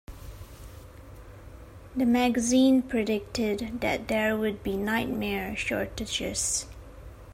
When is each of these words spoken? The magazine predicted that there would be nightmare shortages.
The 1.95 2.07
magazine 2.07 2.81
predicted 2.81 3.81
that 3.81 4.07
there 4.07 4.35
would 4.35 4.63
be 4.63 4.75
nightmare 4.75 5.55
shortages. 5.55 6.65